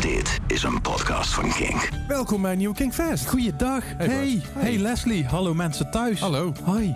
[0.00, 1.88] Dit is een podcast van Kink.
[2.08, 3.28] Welkom bij Nieuw King Fest.
[3.28, 3.82] Goeiedag.
[3.96, 4.78] Hey, Hey.
[4.78, 5.24] Leslie.
[5.24, 6.20] Hallo mensen thuis.
[6.20, 6.52] Hallo.
[6.64, 6.94] Hoi.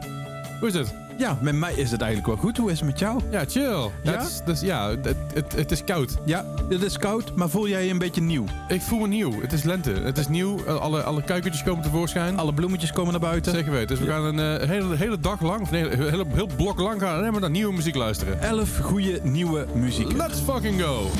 [0.61, 0.95] Hoe is het?
[1.19, 2.57] Ja, met mij is het eigenlijk wel goed.
[2.57, 3.21] Hoe is het met jou?
[3.31, 3.91] Ja, chill.
[4.03, 4.13] Ja?
[4.13, 6.17] Het is, dus, ja, het, het, het is koud.
[6.25, 8.45] Ja, het is koud, maar voel jij je een beetje nieuw?
[8.69, 9.41] Ik voel me nieuw.
[9.41, 9.91] Het is lente.
[9.91, 10.65] Het is nieuw.
[10.67, 12.39] Alle, alle kuikentjes komen tevoorschijn.
[12.39, 13.53] Alle bloemetjes komen naar buiten.
[13.53, 13.89] Zeker weten.
[13.89, 16.79] Dus we gaan een eh, hele, hele dag lang, of nee, een hele, heel blok
[16.79, 18.41] lang gaan alleen maar naar nieuwe muziek luisteren.
[18.43, 20.13] Elf goede nieuwe muziek.
[20.13, 21.11] Let's fucking go.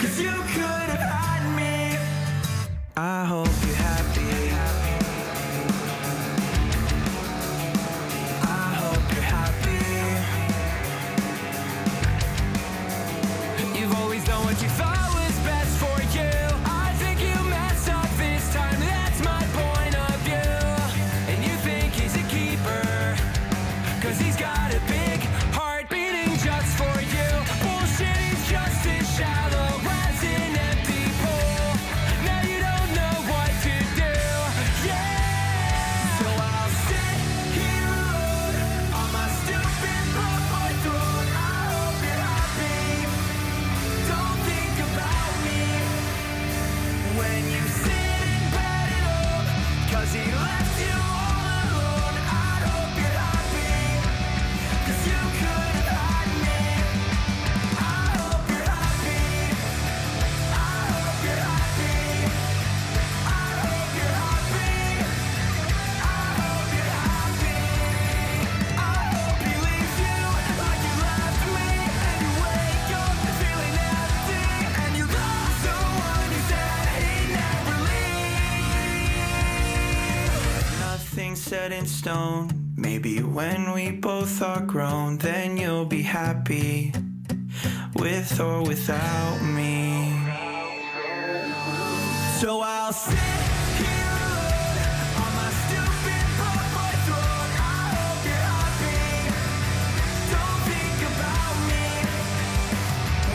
[0.00, 0.79] Cause you could
[81.60, 82.48] set in stone.
[82.74, 86.92] Maybe when we both are grown, then you'll be happy
[87.96, 89.76] with or without me.
[92.40, 93.12] So I'll me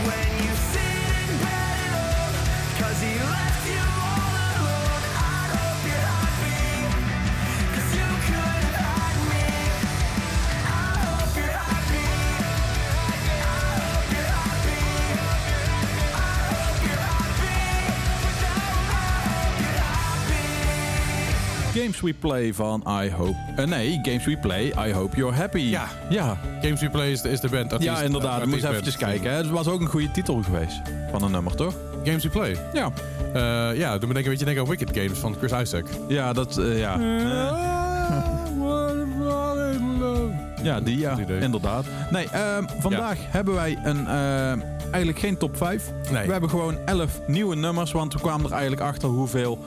[0.07, 1.89] when you sit in bed.
[2.79, 4.14] Cause he left you
[21.85, 23.35] Games We Play van I Hope...
[23.55, 25.59] eh, nee, Games We Play, I Hope You're Happy.
[25.59, 25.87] Ja.
[26.09, 27.73] Ja, Games We Play is de, is de band.
[27.73, 28.41] artiest- ja inderdaad.
[28.41, 29.29] eh, Moet je even kijken.
[29.31, 29.37] Hè.
[29.37, 30.81] Het was ook een goede titel geweest
[31.11, 31.73] van een nummer, toch?
[32.03, 32.55] Games We Play.
[32.73, 32.91] Ja.
[33.33, 35.85] Eh, ja, doe me denken, een beetje denken aan Wicked Games van Chris Isaac.
[36.07, 36.57] Ja, dat...
[36.57, 36.99] eh, ja.
[40.63, 41.85] Ja, die ja, inderdaad.
[42.11, 44.07] Nee, ehm, vandaag hebben wij een,
[44.91, 45.91] eigenlijk geen top 5.
[46.11, 46.25] Nee.
[46.25, 49.59] We hebben gewoon 11 nieuwe nummers, want we kwamen er eigenlijk achter hoeveel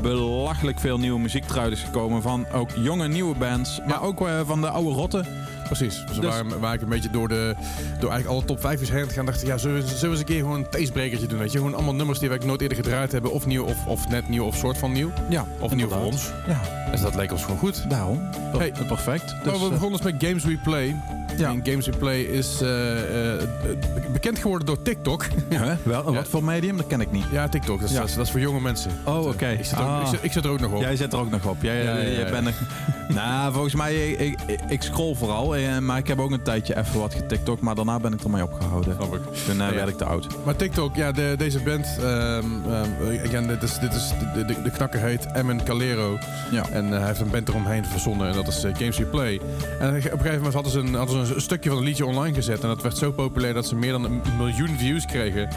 [0.00, 2.22] belachelijk veel nieuwe muziek eruit is gekomen.
[2.22, 5.26] Van ook jonge nieuwe bands, maar ook eh, van de oude rotten.
[5.64, 6.04] Precies.
[6.06, 7.54] Dus, Dus- waar, waar ik een beetje door, de,
[8.00, 10.00] door eigenlijk alle top 5 is heen te gaan, dacht ik, ja, zullen we, zullen
[10.00, 11.38] we eens een keer gewoon een tastebrekertje doen?
[11.38, 11.58] Weet je?
[11.58, 14.44] Gewoon allemaal nummers die wij nooit eerder gedraaid hebben, of nieuw, of, of net nieuw,
[14.44, 15.10] of soort van nieuw.
[15.28, 16.30] Ja, Of nieuw voor ons.
[16.48, 16.60] Ja,
[16.90, 17.90] Dus dat leek ons gewoon goed.
[17.90, 18.20] daarom.
[18.58, 18.72] Hey.
[18.86, 19.34] perfect.
[19.44, 20.96] Dus, we eh, begonnen dus met Games We Play.
[21.36, 21.48] Ja.
[21.50, 23.42] En Games We Play is eh, eh,
[24.12, 25.24] bekend geworden door TikTok.
[25.48, 26.16] ja, wel, Ja.
[26.16, 26.76] wat voor medium?
[26.76, 27.24] Dat ken ik niet.
[27.30, 27.80] ja, TikTok.
[27.80, 28.00] Dat is, Ja.
[28.00, 28.90] dat is, dat is voor jonge mensen.
[29.04, 29.48] Oh, oké.
[29.48, 30.00] Ik Ah.
[30.02, 30.80] ik, zit, ik zit er ook nog op.
[30.80, 31.56] Jij zit er ook nog op.
[31.62, 32.30] Jij, Ja, ja, jij ja.
[32.30, 32.52] bent een
[33.14, 35.51] Nou, volgens mij, ik, ik, ik scroll vooral.
[35.54, 37.60] Eh, Maar ik heb ook een tijdje even wat getiktok.
[37.60, 38.94] Maar daarna ben ik ermee opgehouden.
[38.94, 39.20] Snap ik.
[39.46, 39.74] Toen Ja.
[39.74, 40.26] werd ik te oud.
[40.44, 44.62] Maar TikTok, ja, de, deze band, ehm, ehm, again, dit is, dit is, de, de,
[44.62, 46.18] de knakker heet Emin Calero.
[46.50, 46.68] Ja.
[46.68, 49.40] En eh, hij heeft een band eromheen verzonnen en dat is Games We Play.
[49.80, 52.06] En op een gegeven moment hadden ze, een, hadden ze een stukje van een liedje
[52.06, 52.60] online gezet.
[52.62, 55.48] En dat werd zo populair dat ze meer dan een miljoen views kregen.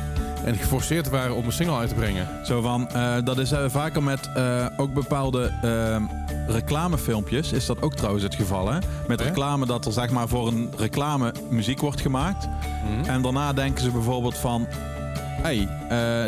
[0.44, 2.28] En geforceerd waren om een single uit te brengen.
[2.46, 6.04] Zo van, eh, dat is eh, vaker met eh, ook bepaalde ehm,
[6.48, 7.52] reclamefilmpjes.
[7.52, 8.78] Is dat ook trouwens het geval, hè?
[9.08, 12.48] Met reclame dat er zeg maar voor een reclame muziek wordt gemaakt.
[13.06, 14.68] En daarna denken ze bijvoorbeeld van...
[15.42, 15.68] hey,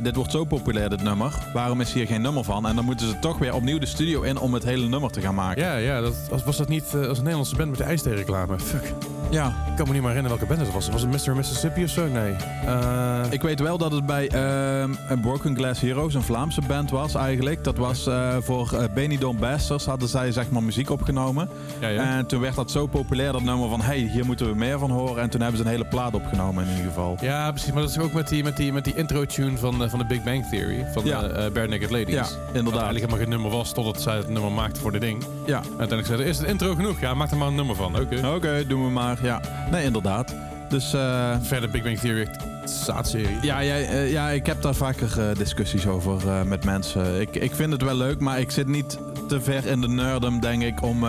[0.01, 1.33] dit wordt zo populair, dit nummer.
[1.54, 2.68] Waarom is hier geen nummer van?
[2.68, 5.21] En dan moeten ze toch weer opnieuw de studio in om het hele nummer te
[5.21, 5.63] gaan maken.
[5.63, 8.59] Ja, ja dat, was, dat niet als een Nederlandse band met de ijsthee-reclame?
[8.59, 8.94] Fuck.
[9.31, 9.47] Ja.
[9.47, 10.89] Ik kan me niet meer herinneren welke band het was.
[10.89, 11.35] Was het Mr.
[11.35, 12.07] Mississippi of zo?
[12.07, 12.33] Nee.
[12.65, 17.15] Eh, Ik weet wel dat het bij ehm, Broken Glass Heroes, een Vlaamse band was
[17.15, 17.63] eigenlijk.
[17.63, 21.50] Dat was eh, voor eh Benidorm Bastards hadden zij zeg maar muziek opgenomen.
[21.79, 22.18] ja, ja.
[22.18, 23.81] En toen werd dat zo populair, dat nummer van...
[23.81, 25.21] hey, hier moeten we meer van horen.
[25.24, 27.18] En toen hebben ze een hele plaat opgenomen in ieder geval.
[27.21, 27.71] Ja, precies.
[27.71, 30.06] Maar dat is ook met die, met die, met die intro-tune van, eh, van de
[30.06, 30.85] Big Bang Theory.
[30.94, 31.21] Van Ja.
[31.23, 32.13] eh eh, Bare Naked Ladies.
[32.13, 32.81] Ja, Wat inderdaad.
[32.83, 35.23] eigenlijk helemaal geen nummer was totdat zij het nummer maakte voor de ding.
[35.23, 37.00] En Ja, uiteindelijk zeiden is het intro genoeg?
[37.00, 38.00] Ja, maak er maar een nummer van.
[38.00, 38.27] Oké.
[38.35, 39.16] oké, doen we maar.
[39.21, 39.41] Ja,
[39.71, 40.35] nee, inderdaad.
[40.69, 42.27] Dus eh, Verder Big Bang Theory,
[42.65, 43.37] zaadserie.
[43.41, 47.21] ja, jij, eh, ja, ik heb daar vaker eh, discussies over met mensen.
[47.21, 48.97] Ik, ik vind het wel leuk, maar ik zit niet
[49.27, 51.05] te ver in de nerdum, denk ik, om,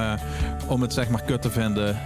[0.67, 1.97] om het zeg maar kut te vinden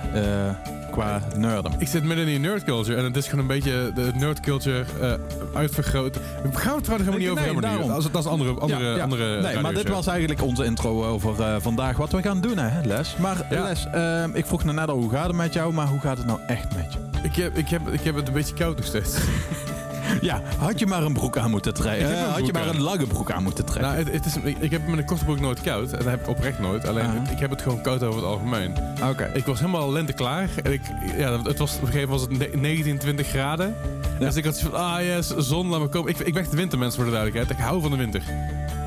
[0.92, 1.72] qua nerdum.
[1.78, 4.40] Ik zit midden in die nerd culture en het is gewoon een beetje de nerd
[4.40, 5.12] culture eh
[5.54, 6.14] uitvergroot.
[6.42, 7.86] We gaan het er helemaal niet over Nee, hebben nu.
[7.86, 9.02] Dat is, dat is andere, andere, Ja, ja.
[9.02, 12.58] andere Nee, maar dit was eigenlijk onze intro over eh, vandaag wat we gaan doen,
[12.58, 13.16] hè, Les.
[13.16, 13.62] Maar Ja.
[13.62, 16.26] Les, eh, ik vroeg net al hoe gaat het met jou, maar hoe gaat het
[16.26, 16.98] nou echt met je?
[17.22, 19.16] Ik heb, ik, heb, ik heb het een beetje koud nog steeds.
[20.20, 22.28] Ja, had je maar een broek aan moeten trekken.
[22.30, 23.92] Had je maar een lange broek aan moeten trekken.
[23.92, 25.90] nou, het, het is, ik, ik heb met een korte broek nooit koud.
[25.92, 26.86] En dat heb ik oprecht nooit.
[26.88, 28.74] Alleen, ik heb het gewoon koud over het algemeen.
[29.10, 29.30] Oké.
[29.34, 30.48] Ik was helemaal lente klaar.
[30.62, 30.80] En ik,
[31.16, 33.74] ja, het was, op een gegeven moment was het ne- 19, 20 graden.
[34.18, 36.10] Dus ik had zoiets van, ah yes, zon, laat me komen.
[36.10, 37.58] Ik, ik ben de wintermens voor de duidelijkheid.
[37.58, 38.22] Ik hou van de winter.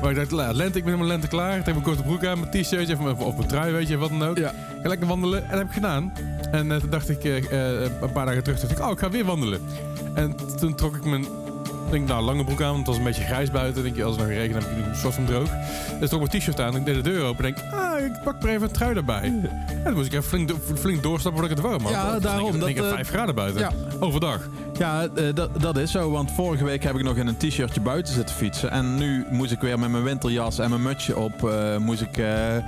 [0.00, 1.50] Maar ik dacht, la, lente, ik ben helemaal lente klaar.
[1.58, 3.96] Ik heb mijn korte broek aan, mijn t-shirtje of, mijn- of mijn trui, weet je,
[3.96, 4.36] wat dan ook.
[4.38, 4.48] Ja.
[4.50, 5.42] Ik ga lekker wandelen.
[5.42, 6.12] En dat heb ik gedaan.
[6.50, 8.98] En eh, toen dacht ik, eh, eh, een paar dagen terug, dacht ik, oh, ik
[8.98, 9.60] ga weer wandelen.
[10.14, 11.45] En toen trok ik Bergman.
[11.86, 13.82] Ik denk, nou, lange broek aan, want het was een beetje grijs buiten.
[13.82, 15.48] Denk je, als het nog regent, heb ik een soort van droog.
[16.00, 16.76] Dus trok mijn t-shirt aan.
[16.76, 17.42] Ik deed de deur open.
[17.42, 19.22] denk, ah, ik pak maar even een trui erbij.
[19.22, 19.50] En
[19.84, 21.92] toen moest ik even flink, flink doorstappen voordat ik het warm had.
[21.92, 23.60] Ja, daarom, Denk, ik- denk ik dat, eh, 5 graden buiten.
[23.60, 23.70] ja.
[24.00, 24.48] Overdag.
[24.78, 26.10] Ja, eh, dat, dat is zo.
[26.10, 28.70] Want vorige week heb ik nog in een t-shirtje buiten zitten fietsen.
[28.70, 31.48] En nu moest ik weer met mijn winterjas en mijn mutsje op...
[31.48, 32.62] eh, moest ik de,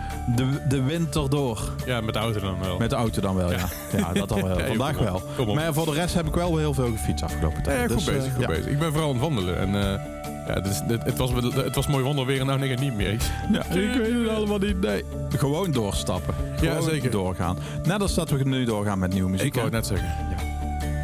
[0.69, 1.61] de winter door.
[1.87, 2.79] Ja, met de auto dan wel.
[2.79, 3.59] Met de auto dan wel, ja.
[3.97, 4.59] Ja, dat al wel.
[4.77, 5.23] Vandaag wel.
[5.55, 7.77] Maar voor de rest heb ik wel heel veel gefietst afgelopen tijd.
[7.79, 8.67] Ja, goed Dus, bezig, goed bezig.
[8.67, 9.59] Ik ben vooral aan het wandelen.
[9.59, 10.01] En eh,
[10.47, 13.17] ja, dus, het, het, was, het was mooi wandelweer en nou denk ik niet meer.
[13.53, 14.81] Ja, ik weet het allemaal niet.
[14.81, 15.05] Nee.
[15.37, 16.35] Gewoon doorstappen.
[16.61, 17.11] Ja, zeker.
[17.11, 17.57] doorgaan.
[17.85, 19.47] Net als dat we nu doorgaan met nieuwe muziek.
[19.47, 20.09] Ik wou het net zeggen.
[20.31, 20.37] Ja.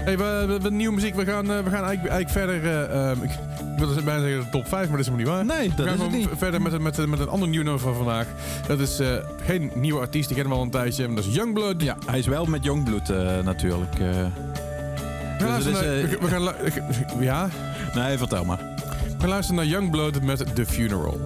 [0.05, 1.15] Hey, we, we, we- nieuwe muziek.
[1.15, 2.65] We gaan, eh, we gaan eigenlijk, eigenlijk verder.
[2.91, 5.49] eh, ehm, ik, ik wilde bijna zeggen de top 5, maar dat is helemaal niet
[5.49, 5.59] waar.
[5.59, 6.29] Nee, we dat gaan is het niet.
[6.39, 8.27] verder met, met, met een ander nieuw nummer van vandaag.
[8.67, 9.09] Dat is eh,
[9.47, 11.07] geen nieuwe artiest, die kennen we al een tijdje.
[11.07, 11.83] Maar dat is Youngblood.
[11.83, 13.95] Ja, hij is wel met Jongbloed eh natuurlijk.
[13.95, 14.07] eh.
[15.39, 15.79] We gaan Dus is,
[16.21, 16.43] we gaan
[17.21, 17.49] ja,
[17.95, 18.59] Nee, vertel maar.
[19.19, 21.21] we luisteren naar Youngblood met The Funeral.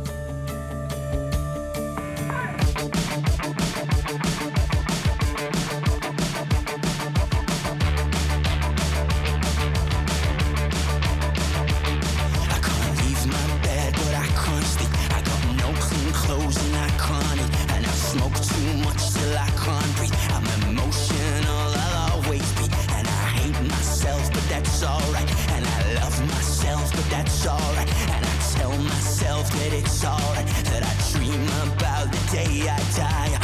[32.31, 33.38] Day I die.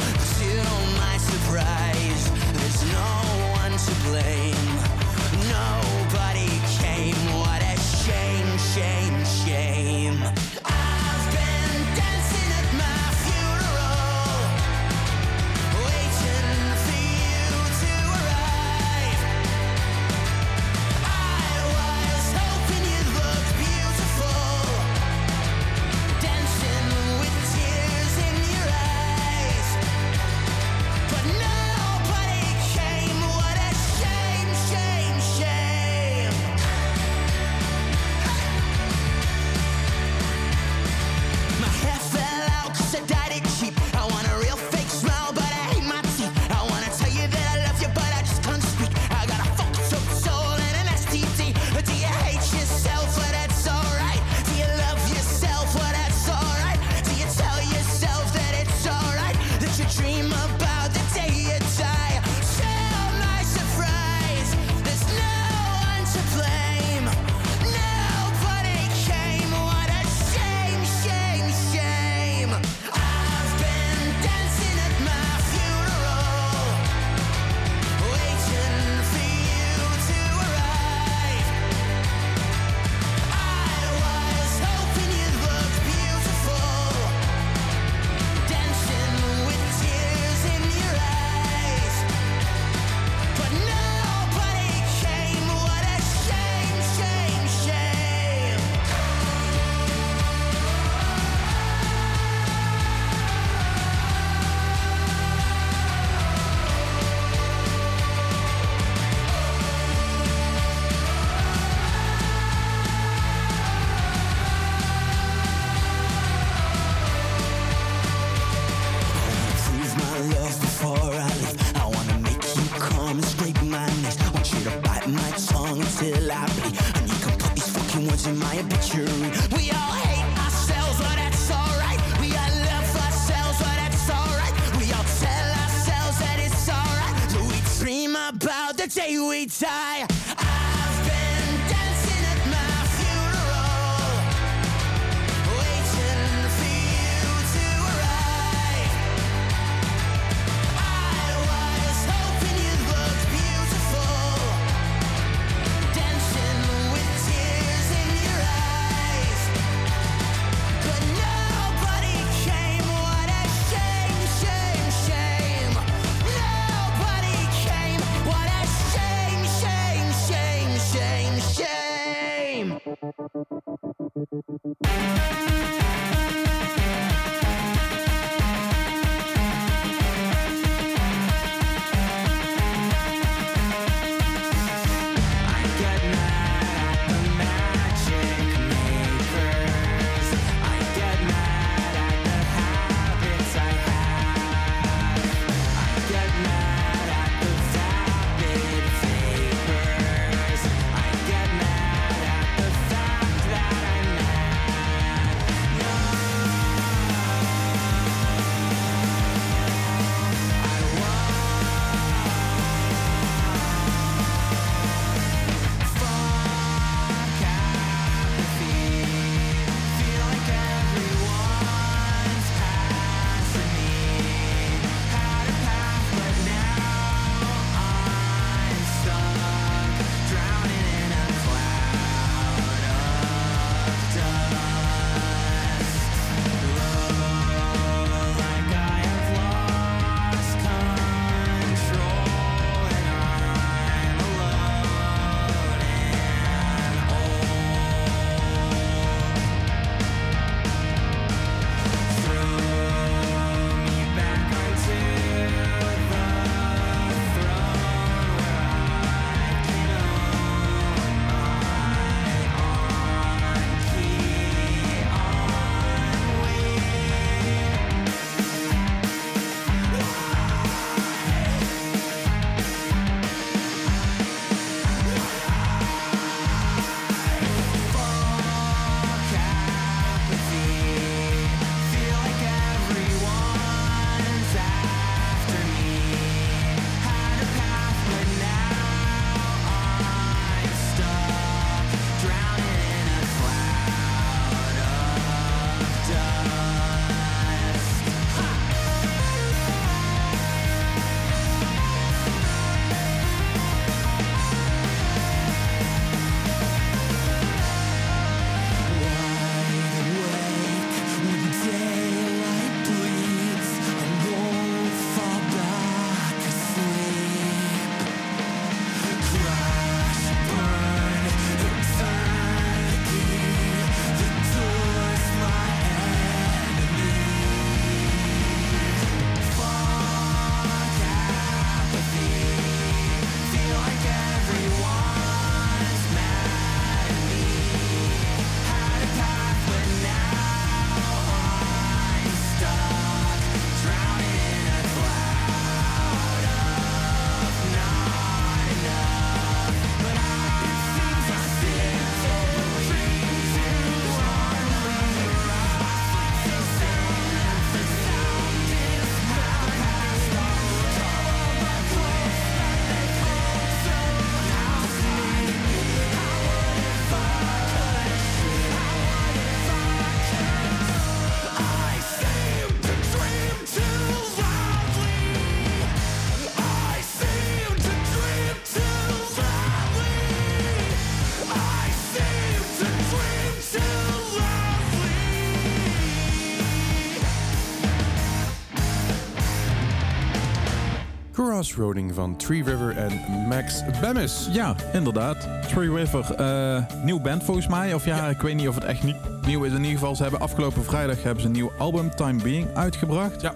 [391.68, 394.48] Crossroading van Tree River en Max Bemis.
[394.52, 395.48] Ja, inderdaad.
[395.68, 397.94] Tree River, eh, nieuw band volgens mij.
[397.94, 399.16] Of ja, ik weet niet of het echt niet
[399.46, 399.70] nieuw is.
[399.72, 403.40] In ieder geval, ze hebben afgelopen vrijdag hebben ze een nieuw album, Time Being, uitgebracht.
[403.40, 403.54] Ja.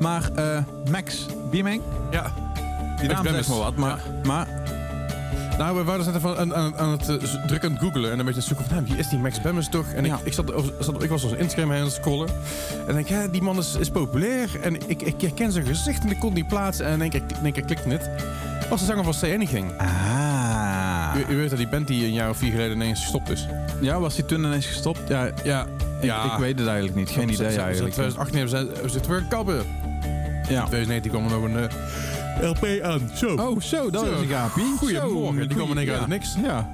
[0.00, 0.58] Maar eh,
[0.90, 2.32] Max Beaming, Ja.
[3.00, 3.46] die naam Bemis.
[3.46, 3.76] zegt maar wat.
[3.76, 4.46] Maar, maar
[5.58, 8.12] Nou, we waren dus net even aan, aan, aan het eh, druk aan het googelen
[8.12, 9.86] en een beetje zoeken van, nou, wie is die Max Bemis toch?
[9.92, 10.14] En Ja.
[10.14, 12.28] ik, ik, zat, zat, ik was op Instagram heen aan het scrollen.
[12.86, 14.48] En denk, ja, die man is, is populair.
[14.62, 16.86] En ik, ik herken zijn gezicht en ik kon niet plaatsen.
[16.86, 18.10] En in één keer, in één keer klikte het.
[18.70, 19.70] Was de zanger van Say Anything.
[19.78, 21.14] Ah.
[21.28, 23.46] u, u weet dat die band die een jaar of vier geleden ineens gestopt is.
[23.80, 25.00] Ja, was hij toen ineens gestopt?
[25.08, 25.66] Ja, Ja,
[26.00, 27.10] ik, ik weet het eigenlijk niet.
[27.10, 27.94] Geen idee In eigenlijk.
[27.94, 29.56] 2018 hebben ze, hebben ze het weer kappen.
[30.48, 30.64] Ja.
[30.66, 31.76] 2019 kwam er nog een eh,
[32.42, 33.10] LP aan.
[33.14, 33.26] Zo.
[33.34, 34.64] Oh, zo, dat is een gaapie.
[34.78, 36.34] Goedemorgen, die kwam in één keer uit het niks.
[36.42, 36.68] Ja,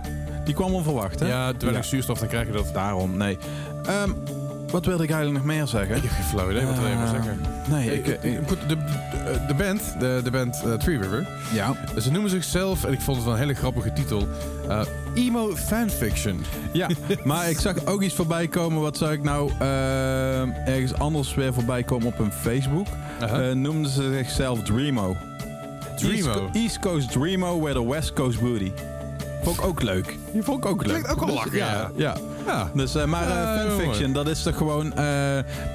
[0.45, 1.27] die kwam onverwacht, hè?
[1.29, 1.89] Ja, te weinig Ja.
[1.91, 2.71] zuurstof, dan krijg je dat.
[2.75, 3.39] Daarom, nee.
[3.87, 4.11] Ehm,
[4.71, 5.97] wat wilde ik eigenlijk nog meer zeggen?
[5.97, 7.41] Ik heb geen flauw idee wat wil je maar Eh, zeggen.
[7.71, 8.23] Nee, Ik, ik...
[8.23, 11.75] ik- goed, de, de, de band, de, de band eh, Tree River, ja.
[12.01, 14.29] ze noemen zichzelf, en ik vond het wel een hele grappige titel,
[14.69, 14.81] eh,
[15.15, 16.45] Emo Fanfiction.
[16.73, 16.89] Ja,
[17.25, 18.81] maar ik zag ook iets voorbij komen.
[18.81, 22.87] Wat zag ik nou ehm, ergens anders weer voorbij komen op hun Facebook?
[23.21, 25.17] Eh, noemden ze zichzelf Dreamo.
[25.97, 26.29] Dreamo.
[26.29, 28.73] East, Co- East Coast Dreamo, where the West Coast booty.
[29.43, 30.17] Vond ik ook leuk.
[30.33, 30.91] Die vond ik ook leuk.
[30.93, 31.91] Klinkt ook wel lachen, ja.
[31.97, 32.15] ja.
[32.47, 32.71] Ja.
[32.75, 35.05] Dus, eh, maar eh, fanfiction, dat is toch gewoon, eh,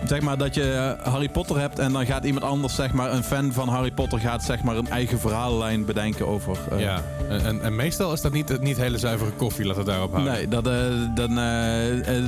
[0.06, 3.24] zeg maar dat je Harry Potter hebt en dan gaat iemand anders, zeg maar, een
[3.24, 6.58] fan van Harry Potter gaat zeg maar een eigen verhaallijn bedenken over.
[6.78, 7.02] ja.
[7.30, 10.34] En, en, en meestal is dat niet, niet hele zuivere koffie, laat het daarop houden.
[10.34, 10.74] Nee, dat, eh,
[11.16, 11.36] dan,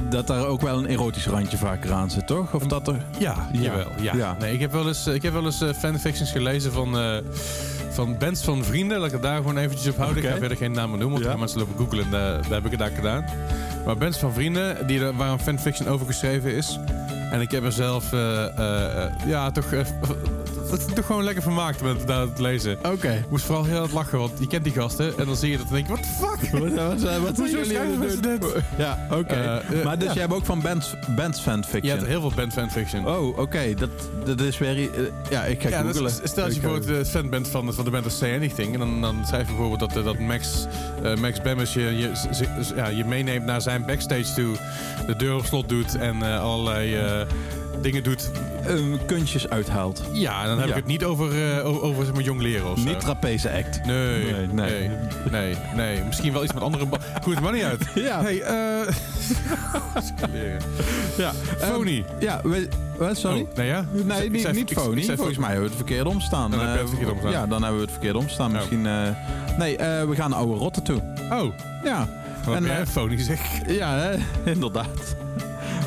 [0.09, 2.53] dat daar ook wel een erotisch randje vaker aan zit, toch?
[2.53, 3.05] Of dat er...
[3.17, 3.61] Ja, Ja.
[3.61, 3.87] jawel.
[4.01, 4.13] Ja.
[4.15, 4.35] Ja.
[4.39, 6.95] Nee, ik heb wel eens, ik heb wel eens fanfictions gelezen van,
[7.91, 8.97] van bands van vrienden.
[8.97, 10.23] Laat ik het daar gewoon eventjes op houden.
[10.23, 11.39] Ik ga verder geen namen noemen, want Ja.
[11.39, 11.99] mensen lopen googlen.
[11.99, 13.25] En eh, daar heb ik het daar gedaan.
[13.85, 16.79] Maar bands van vrienden die er, waar een fanfiction over geschreven is.
[17.31, 19.65] En ik heb er zelf eh, eh, eh, ja, toch,
[20.73, 22.77] eh, toch gewoon lekker vermaakt met dat het lezen.
[22.85, 23.11] Oké.
[23.11, 25.17] Ik moest vooral heel hard lachen, want je kent die gasten.
[25.17, 26.49] En dan zie je dat en denk je, what the fuck?
[26.61, 28.39] Wat, wat, wat, wat zijn jullie aan het doen?
[28.39, 28.63] dit?
[28.77, 29.33] Ja, oké.
[29.33, 30.13] Eh, eh, maar dus ja.
[30.13, 31.97] jij hebt ook van bands, bands Je fanfiction?
[31.97, 33.07] hebt heel veel band fanfiction.
[33.07, 33.73] Oh, oké.
[33.73, 33.89] Dat,
[34.25, 34.77] dat is weer...
[34.77, 36.11] eh, ja, ik ga Ja, dat googlen.
[36.23, 38.73] is- stel dat je bijvoorbeeld eh, fan bent van, van de band of Say Anything.
[38.73, 40.65] En dan, dan schrijf je bijvoorbeeld dat, eh, dat Max,
[41.03, 44.55] eh, Max Bemmers je, je, z- z- ja, je meeneemt naar zijn backstage toe.
[45.07, 47.21] De deur op slot doet en eh, allerlei eh,
[47.81, 48.31] dingen doet.
[48.67, 48.73] Eh,
[49.05, 50.01] kunstjes uithaalt.
[50.13, 50.71] Ja, dan heb Ja.
[50.73, 52.85] ik het niet over, eh, over zeg maar, jong leren of zo.
[52.85, 53.85] Niet trapeze act.
[53.85, 54.89] Nee, Nee, nee, nee.
[55.31, 56.85] nee, nee, Misschien wel iets met andere...
[57.23, 57.85] Goed, maar niet uit.
[58.07, 58.21] Ja.
[58.21, 58.93] Hey, eh...
[61.17, 61.31] Ja.
[61.59, 62.03] Phony.
[62.19, 63.41] Ja, we, wat, sorry?
[63.41, 63.85] Oh, nee, ja?
[63.91, 65.01] Nee, niet, zei- niet ik- ik phony.
[65.01, 66.51] zei Volgens mij hebben we het verkeerd omstaan.
[66.51, 67.31] Dan heb het Eh, verkeerd omstaan.
[67.31, 68.51] Ja, dan hebben we het verkeerd omstaan.
[68.51, 68.55] Oh.
[68.57, 68.85] Misschien...
[68.85, 69.07] eh,
[69.57, 71.01] nee, we gaan naar oude rotten toe.
[71.31, 71.53] Oh,
[71.83, 72.07] Ja.
[72.55, 73.39] En, jij eh, phony zeg.
[73.67, 74.11] Ja,
[74.45, 75.15] inderdaad.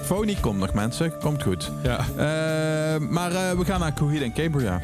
[0.04, 1.18] Phony komt nog, mensen.
[1.18, 1.70] Komt goed.
[1.82, 1.98] Ja.
[1.98, 4.80] Eh, maar eh, we gaan naar Coheed en Cambria.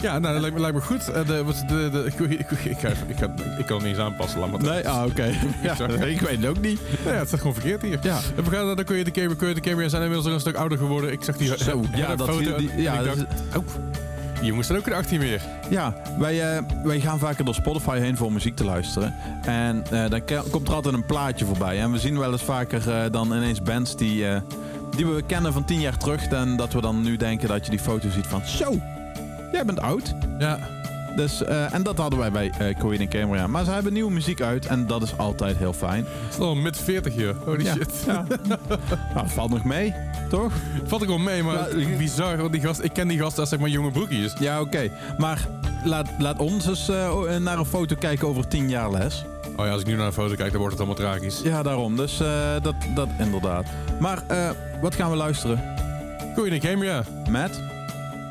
[0.00, 1.08] Ja, nou, dat lijkt me, lijkt me goed.
[1.08, 3.26] Eh, de, wat, de, de, ik, ik, ik, ga ik, ga,
[3.58, 4.40] ik kan het niet eens aanpassen.
[4.40, 5.24] Laat maar Nee, ah, oké.
[5.62, 6.80] ja, ik weet het ook niet.
[7.04, 7.98] Ja, het staat gewoon verkeerd hier.
[8.02, 8.18] Ja.
[8.36, 9.34] En we gaan naar de Coyote de Camera.
[9.34, 11.12] Coyote de Camera zijn inmiddels ook een stuk ouder geworden.
[11.12, 13.20] Ik zag die Zo, ja, dat foto die- die- en ja, ik dat dacht,
[13.56, 14.00] oh, die
[14.46, 15.40] jongens zijn ook in 18 meer.
[15.68, 19.14] Ja, wij, eh, wij gaan vaker door Spotify heen voor muziek te luisteren.
[19.42, 21.80] En eh, dan komt er altijd een plaatje voorbij.
[21.80, 24.24] En we zien wel eens vaker eh, dan ineens bands die,
[24.96, 26.26] die we kennen van tien jaar terug.
[26.28, 28.46] En dat we dan nu denken dat je die foto ziet van...
[28.46, 28.74] Zo,
[29.52, 30.14] jij bent oud.
[30.38, 30.58] Ja.
[31.16, 33.46] Dus, eh, en dat hadden wij bij eh Coheed en Cambria.
[33.46, 36.04] Maar ze hebben nieuwe muziek uit en dat is altijd heel fijn.
[36.24, 37.34] Het is al mid 40 hier.
[37.44, 37.72] Holy Ja.
[37.74, 37.92] shit.
[38.06, 38.24] Ja.
[39.14, 39.94] nou, valt nog mee,
[40.28, 40.52] toch?
[40.84, 41.68] Valt ik wel mee, maar
[41.98, 42.36] bizar.
[42.36, 44.32] Want die gast, ik ken die gast als zeg maar jonge broekjes.
[44.38, 44.90] Ja, oké.
[45.18, 45.48] Maar
[45.84, 49.24] laat, laat ons eens eh, naar een foto kijken over tien jaar les.
[49.56, 51.40] Oh ja, als ik nu naar een foto kijk, dan wordt het allemaal tragisch.
[51.42, 51.96] Ja, daarom.
[51.96, 52.16] Dus
[52.62, 53.66] dat, dat inderdaad.
[54.00, 54.22] Maar
[54.80, 55.62] wat gaan we luisteren?
[56.34, 57.04] Coyote de Camera.
[57.30, 57.60] Met?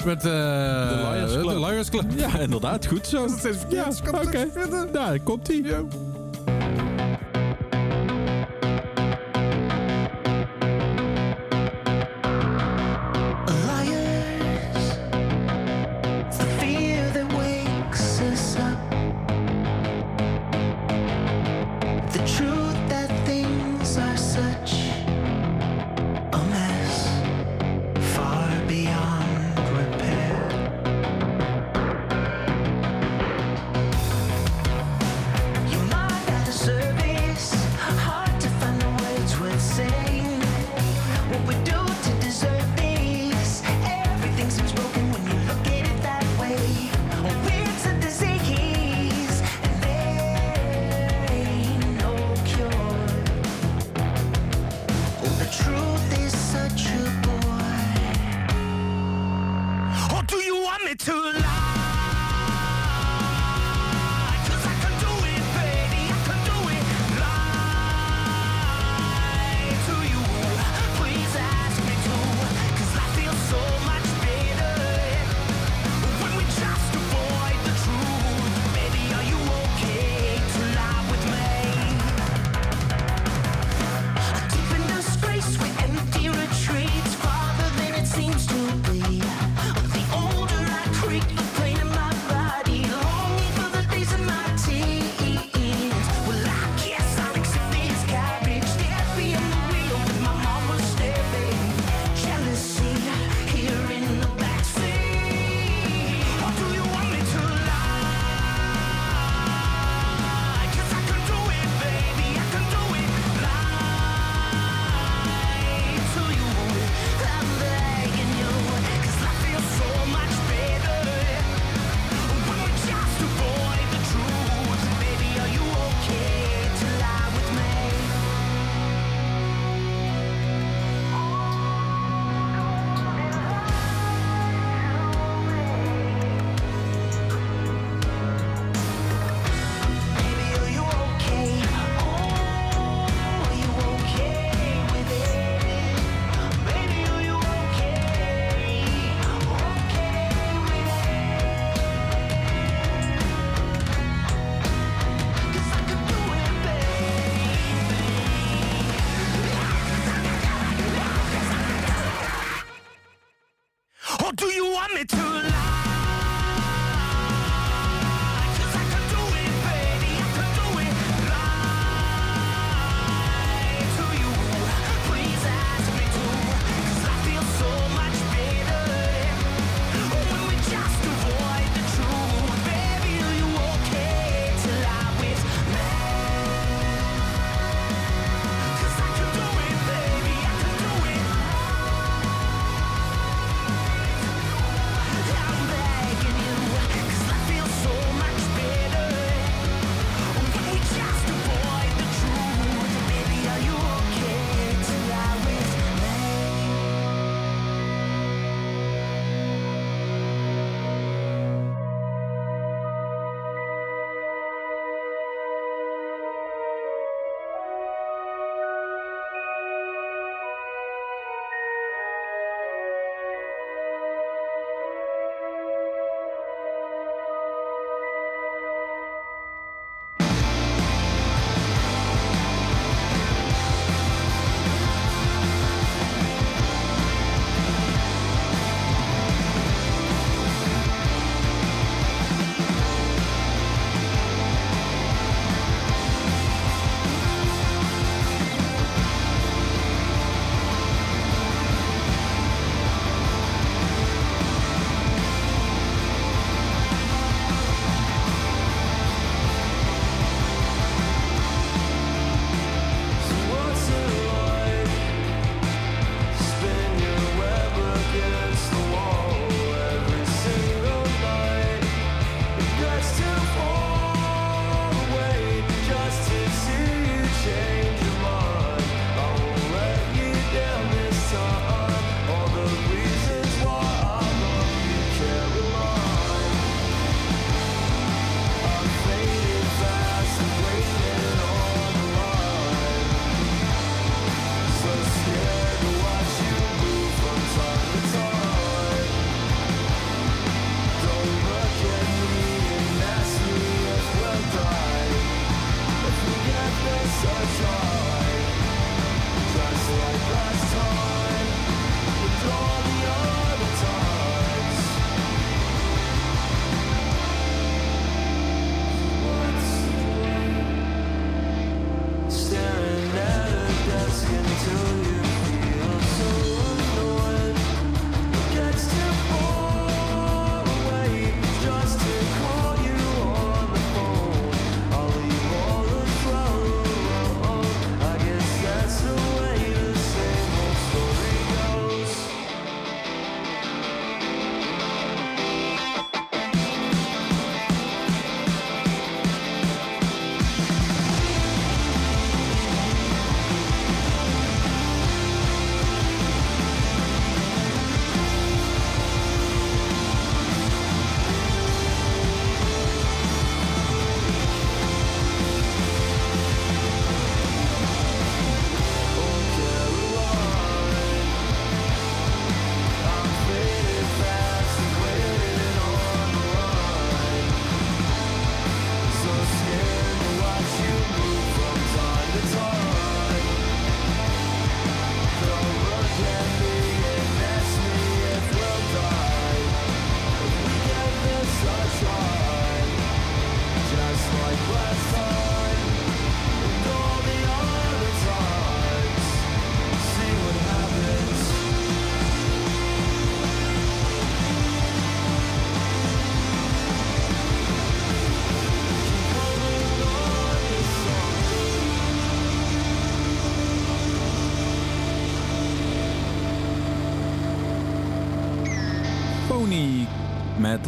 [0.06, 1.50] Met eh De Liars Club.
[1.50, 2.06] De Liars Club.
[2.16, 2.86] Ja, inderdaad.
[2.86, 3.28] Goed zo.
[3.70, 4.48] Ja, oké.
[4.54, 4.92] vinden.
[4.92, 5.66] Daar komt ie.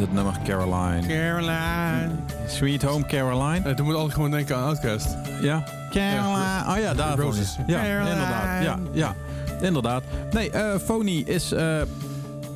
[0.02, 1.08] Het nummer Caroline.
[1.08, 2.10] Caroline.
[2.48, 3.70] Sweet Home Caroline.
[3.70, 5.18] Uh, toen moet altijd gewoon denken aan Outcast.
[5.42, 5.64] Ja.
[5.90, 6.72] Caroline.
[6.72, 7.18] Oh ja, daar.
[7.18, 7.58] Roses.
[7.68, 8.10] Ja, Caroline.
[8.10, 8.64] inderdaad.
[8.64, 9.16] Ja, ja,
[9.62, 10.04] inderdaad.
[10.32, 11.82] Nee, Phony is eh,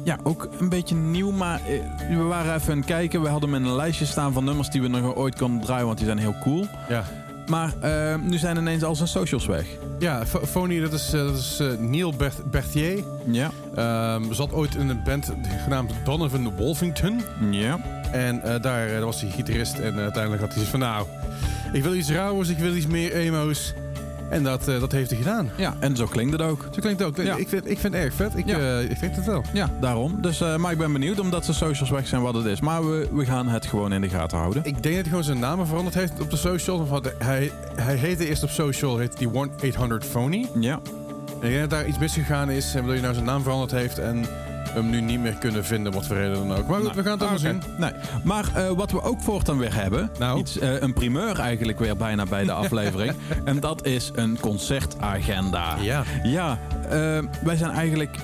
[0.06, 3.22] ja, ook een beetje nieuw, maar eh, we waren even aan het kijken.
[3.22, 5.86] We hadden hem in een lijstje staan van nummers die we nog ooit konden draaien,
[5.86, 6.68] want die zijn heel cool.
[6.90, 7.04] Ja.
[7.48, 9.66] Maar eh, nu zijn ineens al zijn socials weg.
[10.00, 13.04] Ja, Phony, dat is, eh, dat is eh, Neil Bert- Berthier.
[13.32, 13.52] Ja.
[13.76, 15.32] Ehm, zat ooit in een band
[15.64, 17.22] genaamd Donovan Wolfington.
[17.52, 17.80] Ja.
[18.12, 19.74] En daar was hij gitarist.
[19.78, 21.08] En uiteindelijk had hij zoiets van, nou,
[21.74, 23.74] ik wil iets rauwers, ik wil iets meer emo's.
[24.30, 25.50] En dat, eh, dat heeft hij gedaan.
[25.58, 26.62] Ja, en zo klinkt het ook.
[26.72, 27.18] Zo klinkt het ook.
[27.26, 27.36] Ja.
[27.36, 28.38] Ik, vind, ik vind het erg vet.
[28.38, 28.58] Ik, Ja.
[28.58, 29.44] eh, ik vind het wel.
[29.54, 30.18] Ja, daarom.
[30.22, 32.60] Dus, eh, maar ik ben benieuwd omdat de socials weg zijn wat het is.
[32.62, 34.64] Maar we, we gaan het gewoon in de gaten houden.
[34.66, 36.80] Ik denk dat hij gewoon zijn naam veranderd heeft op de social.
[36.80, 40.46] Of wat, hij, hij heette eerst op social, heette die 1-800 Phony.
[40.60, 40.80] Ja.
[41.42, 42.66] En ik denk dat daar iets misgegaan is.
[42.66, 43.98] En waardoor hij nou zijn naam veranderd heeft.
[44.00, 44.26] En
[44.70, 46.68] hem nu niet meer kunnen vinden, wat voor reden dan ook.
[46.68, 47.62] Maar goed, we gaan het allemaal zien.
[47.78, 47.92] Nee.
[48.24, 50.40] Maar eh, wat we ook voortaan weer hebben, Nou?
[50.40, 53.14] iets, eh, een primeur eigenlijk weer bijna bij de aflevering.
[53.46, 55.76] en dat is een concertagenda.
[55.82, 56.04] Ja.
[56.24, 56.58] Ja,
[56.90, 56.90] eh,
[57.44, 58.16] wij zijn eigenlijk...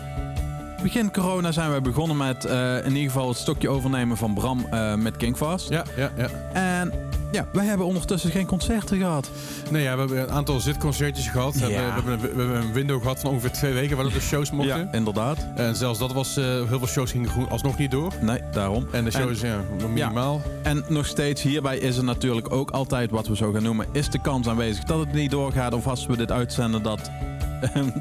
[0.81, 2.43] Begin corona zijn we begonnen met
[2.85, 4.65] in ieder geval het stokje overnemen van Bram
[5.01, 5.69] met Kingfast.
[5.69, 6.27] Ja, ja, ja.
[6.53, 6.91] En
[7.31, 9.29] ja, wij hebben ondertussen geen concerten gehad.
[9.69, 11.53] Nee, ja, we hebben een aantal zitconcertjes gehad.
[11.55, 11.79] We, Ja.
[11.81, 14.11] hebben, we, hebben een, we hebben een window gehad van ongeveer twee weken waar we
[14.13, 14.89] de shows mochten.
[14.91, 15.37] inderdaad.
[15.55, 18.13] En zelfs dat was, eh, heel veel shows gingen alsnog niet door.
[18.21, 18.87] Nee, daarom.
[18.91, 20.41] En de shows, ja, minimaal.
[20.63, 24.09] En nog steeds hierbij is er natuurlijk ook altijd wat we zo gaan noemen, is
[24.09, 27.09] de kans aanwezig dat het niet doorgaat of als we dit uitzenden dat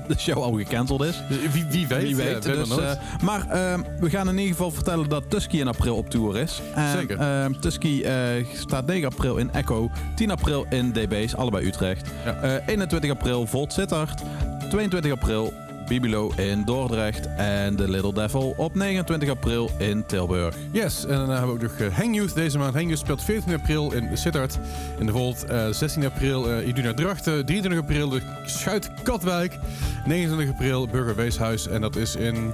[0.08, 1.22] de show al gecanceld is.
[1.28, 2.02] Dus wie, wie weet.
[2.44, 2.90] Wie dus, eh,
[3.22, 6.60] maar eh, we gaan in ieder geval vertellen dat Tusky in april op tour is.
[6.74, 7.18] En, Zeker.
[7.18, 12.08] eh, Tusky eh, staat 9 april in Echo, 10 april in DB's, allebei Utrecht.
[12.24, 12.34] Ja.
[12.42, 14.22] Eh, 21 april Volt Sittard,
[14.70, 15.52] 22 april
[15.90, 20.54] Bibilo in Dordrecht en The Little Devil op 29 april in Tilburg.
[20.70, 22.74] Yes, en dan hebben we ook nog eh, Hang Youth deze maand.
[22.74, 24.58] Hang Youth speelt 14 april in Sittard
[24.98, 25.44] in de Volt.
[25.44, 27.46] eh, 16 april eh Iduna Drachten.
[27.46, 29.58] 23 april de Schuit Katwijk.
[30.06, 31.68] 29 april Burger Weeshuis.
[31.68, 32.52] En dat is in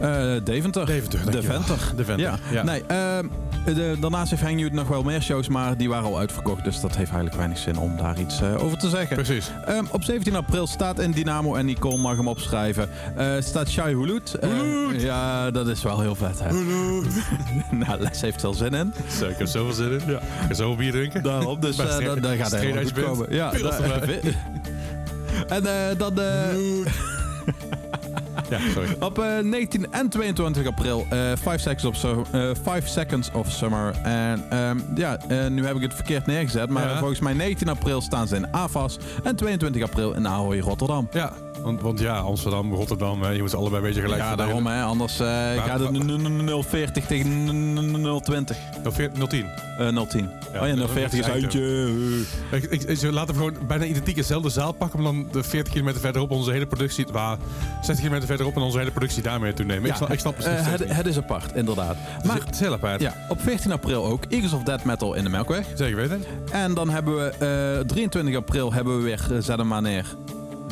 [0.00, 0.86] Eh, Deventer.
[0.86, 1.18] Deventer.
[1.24, 1.62] De dankjewel.
[1.62, 1.96] Venter.
[1.96, 2.38] De Venter, Ja.
[2.52, 2.62] ja.
[2.62, 3.26] Nee, ehm,
[3.64, 6.64] de, daarnaast heeft Hang nog wel meer shows, maar die waren al uitverkocht.
[6.64, 9.16] Dus dat heeft eigenlijk weinig zin om daar iets eh, over te zeggen.
[9.16, 9.50] Precies.
[9.66, 12.88] Ehm, op 17 april staat in Dynamo en Nicole mag hem opschrijven.
[13.16, 14.34] eh, staat Shai Hulut.
[14.34, 15.02] Eh, Hulut!
[15.02, 16.52] ja, dat is wel heel vet, hè?
[17.86, 18.92] nou, Les heeft er al zin in.
[19.18, 20.00] Zo, ik heb zoveel zin in.
[20.06, 20.18] Ja.
[20.18, 21.22] Ik ga zoveel bier drinken.
[21.22, 23.26] Daarom, dus eh, dat, dat gaat helemaal goed komen.
[23.30, 24.20] Ja, dat- erbij.
[25.56, 26.14] en eh, dan...
[28.36, 28.96] eh, Ja, sorry.
[29.08, 33.50] Op eh, 19 en 22 april, eh 5 seconds, of so, eh, Five seconds of
[33.50, 33.94] Summer.
[34.02, 36.68] En ehm, ja, eh, nu heb ik het verkeerd neergezet.
[36.70, 36.98] Maar Ja.
[36.98, 38.98] volgens mij 19 april staan ze in AFAS.
[39.22, 41.08] En 22 april in Ahoy, Rotterdam.
[41.12, 41.32] Ja,
[41.64, 44.52] want, want ja, Amsterdam, Rotterdam, hè, je moet ze allebei een beetje gelijk ja, verdelen.
[44.64, 44.82] daarom hè.
[44.82, 45.26] Anders eh,
[45.64, 48.56] gaat het 040 tegen 020.
[48.86, 49.46] Oh, 14 010.
[49.78, 50.30] Eh 010.
[50.52, 51.86] Ja, oh ja, dat 040 is is eindje.
[52.50, 55.42] Ik, ik, ik- ze laten we gewoon bijna identiek dezelfde zaal pakken, maar dan de
[55.42, 57.36] 40 kilometer verderop onze hele productie, waar
[57.74, 59.90] 60 kilometer verderop en onze hele productie daarmee toenemen.
[59.90, 61.96] ik, snap, ik snap het Eh, het, het is apart, inderdaad.
[62.26, 63.00] Maar het is heel apart.
[63.00, 65.66] ja, op 14 april ook Eagles of Death Metal in de Melkweg.
[65.74, 66.24] Zeker weten.
[66.52, 67.28] En dan hebben we
[67.80, 70.06] eh 23 april hebben we weer eh, Zet hem maar neer.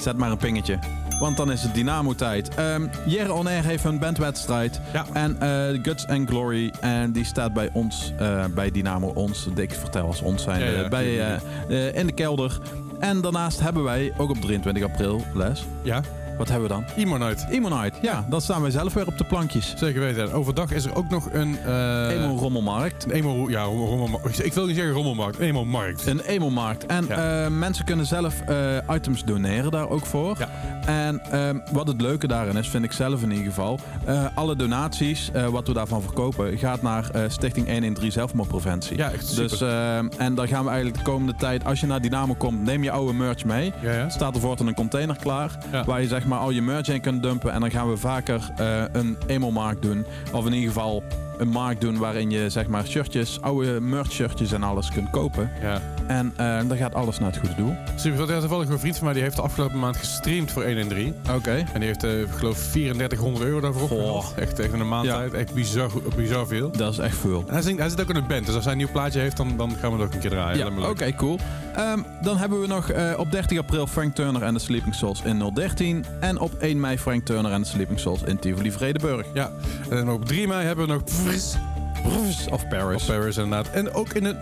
[0.02, 0.78] Zet maar een pingetje.
[1.20, 2.54] Want dan is het Dynamo-tijd.
[2.54, 4.80] Ehm Jere On Air heeft een bandwedstrijd.
[4.92, 5.06] Ja.
[5.12, 6.72] En eh, Guts and Glory.
[6.80, 9.48] En die staat bij ons, eh, bij Dynamo ons.
[9.54, 10.60] Ik vertel als ons zijn.
[10.60, 11.38] Ja, ja, bij, ja,
[11.68, 12.58] eh, eh, in de kelder.
[12.98, 15.64] En daarnaast hebben wij, ook op 23 april, Les.
[15.82, 16.02] Ja,
[16.42, 16.84] Wat hebben we dan?
[17.04, 17.44] Imonite.
[17.50, 17.96] Immonite.
[18.00, 19.72] Ja, dan staan wij zelf weer op de plankjes.
[19.76, 20.22] Zeker weten.
[20.22, 21.58] En overdag is er ook nog een...
[21.66, 23.04] eh Emo Rommelmarkt.
[23.04, 23.50] Een emo...
[23.50, 24.44] Ja, rommelmarkt.
[24.44, 25.38] Ik wil niet zeggen rommelmarkt.
[25.38, 26.06] Een emo-markt.
[26.06, 26.86] Een emo-markt.
[26.86, 27.44] En Ja.
[27.44, 28.56] eh, mensen kunnen zelf eh,
[28.90, 30.36] items doneren daar ook voor.
[30.38, 30.48] Ja.
[30.86, 33.78] En ehm, wat het leuke daarin is, vind ik zelf in ieder geval.
[34.04, 38.96] eh, alle donaties, eh, wat we daarvan verkopen, gaat naar eh, Stichting 113 Zelfmoordpreventie.
[38.96, 39.48] Ja, echt super.
[39.48, 39.60] Dus,
[40.18, 42.90] en dan gaan we eigenlijk de komende tijd, als je naar Dynamo komt, neem je
[42.90, 43.72] oude merch mee.
[43.82, 44.08] Ja, ja.
[44.08, 45.58] Staat er voortaan een container klaar.
[45.86, 47.52] Waar je zeg maar al je merch in kunt dumpen.
[47.52, 50.04] En dan gaan we vaker eh, een emo-markt doen.
[50.32, 51.02] Of in ieder geval
[51.42, 55.50] een markt doen waarin je zeg maar shirtjes, oude merch shirtjes en alles kunt kopen.
[55.62, 55.80] Ja.
[56.06, 57.74] En eh, dan gaat alles naar het goede doel.
[57.96, 58.18] Super.
[58.18, 60.76] Want ja, toevallig een vriend van mij die heeft de afgelopen maand gestreamd voor 1
[60.78, 61.12] en 3.
[61.34, 61.50] Oké.
[61.72, 64.34] En die heeft, ik geloof, 3400 euro daarvoor opgehaald.
[64.36, 65.16] Echt, echt in een maand Ja.
[65.16, 65.32] tijd.
[65.32, 66.70] Echt bizar, bizar veel.
[66.70, 67.44] Dat is echt veel.
[67.46, 69.20] En hij, zingt, hij zit ook in een band, dus als hij een nieuw plaatje
[69.20, 70.74] heeft, dan, dan gaan we het ook een keer draaien.
[70.80, 71.38] Ja, oké, cool.
[71.76, 75.22] Ehm, dan hebben we nog eh, op 30 april Frank Turner en de Sleeping Souls
[75.22, 76.04] in 013.
[76.20, 79.26] En op 1 mei Frank Turner en de Sleeping Souls in Tivoli Vredeburg.
[79.34, 79.50] Ja,
[79.90, 81.02] en op 3 mei hebben we nog
[81.36, 82.96] Pfrs Of Paris.
[82.96, 83.70] of Paris inderdaad.
[83.70, 84.36] En ook in het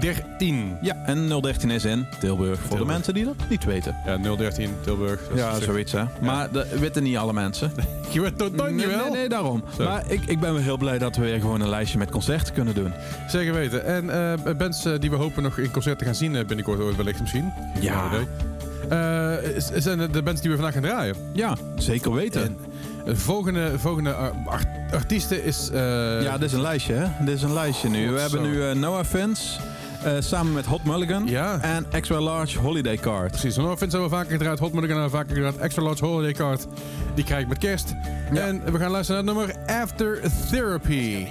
[0.00, 0.76] 013.
[0.80, 2.60] Ja, en 013 is in Tilburg.
[2.60, 3.96] Voor de mensen die dat niet weten.
[4.06, 5.20] Ja, 013 Tilburg.
[5.34, 6.04] Ja, zoiets hè.
[6.20, 7.72] Maar dat weten niet alle mensen.
[8.12, 9.04] Je weet het nooit nee, niet wel.
[9.04, 9.64] nee, nee, daarom.
[9.76, 9.84] Zo.
[9.84, 12.54] Maar ik, ik ben wel heel blij dat we weer gewoon een lijstje met concerten
[12.54, 12.92] kunnen doen.
[13.28, 13.84] Zeker weten.
[13.84, 16.96] En eh bands eh, die we hopen nog in concerten gaan zien eh, binnenkort ooit
[16.96, 17.52] wellicht misschien.
[17.80, 18.10] Ja.
[18.88, 21.16] Eh, is- zijn de- de bands die we vandaag gaan draaien.
[21.32, 22.42] Ja, zeker weten.
[22.42, 22.56] En
[23.04, 25.70] de volgende, volgende eh, art- artiesten is...
[25.70, 27.24] eh, Ja, dit is een lijstje, hè?
[27.24, 28.10] Dit is een lijstje nu.
[28.10, 28.46] We hebben zo.
[28.50, 29.58] nu eh, Noah Vince
[30.04, 31.58] eh, samen met Hot Mulligan Ja.
[31.60, 33.30] en Extra Large Holiday Card.
[33.30, 34.58] Precies, no offense hebben we vaker gedraaid.
[34.58, 35.56] Hot Mulligan hebben we vaker gedraaid.
[35.56, 36.66] Extra Large Holiday Card.
[37.14, 37.94] Die krijg ik met kerst.
[38.32, 38.46] Ja.
[38.46, 41.26] En we gaan luisteren naar het nummer After Therapy.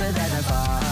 [0.00, 0.89] faster than a.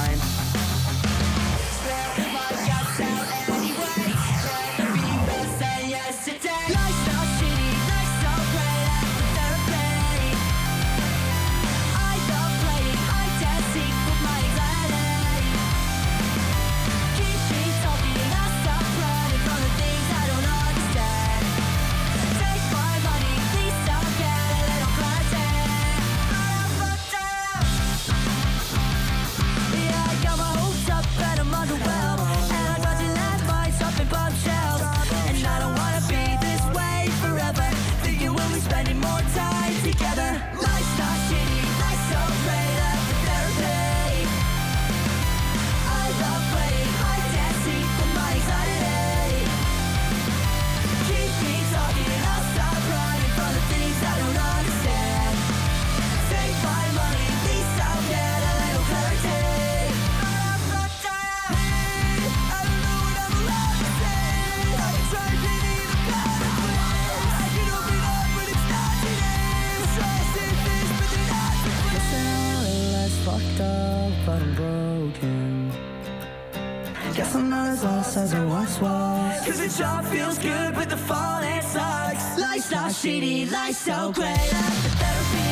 [77.39, 79.47] from those lost as I once was.
[79.47, 82.37] Cause it all feels good, but the fall it sucks.
[82.39, 84.37] Life's not shitty, life's so great.
[84.39, 85.48] Therapy.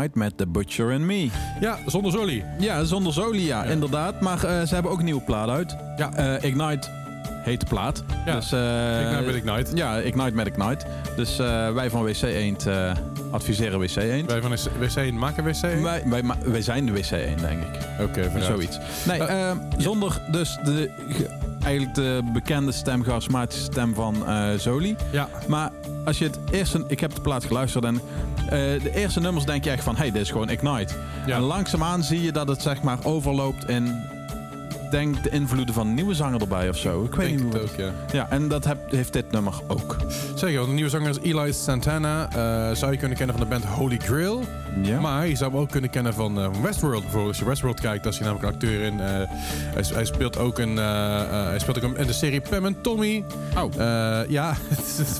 [0.00, 1.28] Ignite met The Butcher and Me.
[1.60, 2.44] Ja, zonder Zoli.
[2.58, 3.70] Ja, zonder Zoli, ja, Ja.
[3.70, 4.20] inderdaad.
[4.20, 5.76] Maar eh, ze hebben ook een nieuwe plaat uit.
[5.96, 6.12] Ja.
[6.14, 6.88] Eh, Ignite
[7.42, 8.04] heet de plaat.
[8.26, 9.76] Ja, Dus, eh, Ignite met Ignite.
[9.76, 10.84] Ja, Ignite met Ignite.
[11.16, 11.36] Dus
[11.74, 12.66] wij van WC Eend
[13.30, 14.30] adviseren WC Eend.
[14.30, 15.60] Wij van wc maken wc.
[15.82, 17.80] Wij, wij, ma- wij zijn de WC Eend, denk ik.
[18.00, 18.44] Oké, vooruit.
[18.44, 18.78] Zoiets.
[19.06, 19.20] Nee,
[19.78, 20.90] zonder dus de,
[21.64, 24.96] eigenlijk de bekende stem, charismatische stem van eh, Zoli.
[25.12, 25.70] Ja, Maar
[26.04, 26.84] als je het eerste...
[26.88, 28.50] Ik heb de plaat geluisterd en eh,
[28.82, 29.96] de eerste nummers denk je echt van...
[29.96, 30.94] Hey, dit is gewoon Ignite.
[31.26, 31.36] Ja.
[31.36, 34.00] En langzaamaan zie je dat het zeg maar overloopt in...
[34.92, 37.04] Denk de invloeden van een nieuwe zanger erbij of zo.
[37.04, 37.90] Ik weet denk niet het ook, ja.
[38.12, 39.96] Ja, en dat heb- heeft dit nummer ook.
[40.34, 42.28] Zeker, want de nieuwe zanger is Eli Santana.
[42.30, 44.42] Eh, zou je kunnen kennen van de band Holy Grail.
[44.82, 45.00] Ja.
[45.00, 47.28] Maar je zou hem ook kunnen kennen van eh, Westworld bijvoorbeeld.
[47.28, 49.00] Als je Westworld kijkt, dan is hij namelijk een acteur in.
[49.00, 49.06] eh,
[49.74, 53.24] hij, hij speelt ook een, hij speelt ook in de serie Pam and Tommy.
[53.56, 53.72] Oh.
[54.28, 54.54] Ja,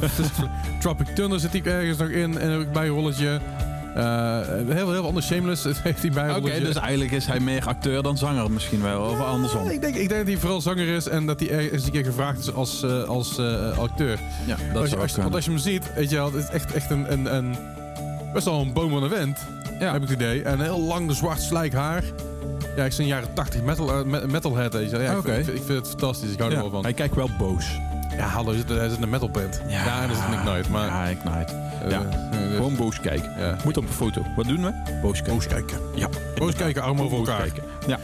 [0.81, 2.39] Tropic Thunder zit hij ergens nog in.
[2.39, 3.41] En ook bij een rolletje.
[3.95, 5.26] Eh, heel, heel veel anders.
[5.26, 9.03] Shameless heeft hij bij Oké, dus eigenlijk is hij meer acteur dan zanger misschien wel.
[9.03, 9.68] Of andersom.
[9.68, 12.05] Ik denk, ik denk dat hij vooral zanger is en dat hij ergens een keer
[12.05, 14.18] gevraagd is als, eh, als eh, acteur.
[14.47, 16.90] Ja, dat als want als je hem ziet, weet je wel, het is echt, echt
[16.90, 17.57] een, een, een
[18.32, 19.38] best wel een boom van een vent,
[19.80, 19.93] Ja.
[19.93, 20.43] heb ik het idee.
[20.43, 22.03] En heel lang zwart slijk haar.
[22.76, 24.72] Ja, ik ben een jaren 80 metal, me- metalhead.
[24.72, 24.78] Ja,
[25.12, 26.82] ik, vind, ik vind het fantastisch, ik hou er wel van.
[26.82, 27.64] Hij kijkt wel boos.
[28.17, 28.57] Ja, hallo, hij
[28.89, 29.61] zit, in een metalband.
[29.69, 30.87] Ja, en dat is het Ignite, maar...
[30.87, 31.53] Ja, Ignite.
[31.85, 32.01] eh, ja.
[32.01, 33.31] eh, dus- Gewoon boos kijken.
[33.39, 33.57] ja.
[33.65, 34.23] Moet op een foto.
[34.37, 34.73] Wat doen we?
[35.03, 35.33] Boos kijken.
[35.35, 35.79] Boos kijken.
[35.95, 36.09] Ja.
[36.39, 37.41] Boos kijken, armen over elkaar.
[37.41, 37.63] kijken.
[37.87, 37.99] Ja.